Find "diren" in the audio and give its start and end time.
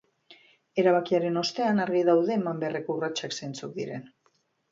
3.79-4.09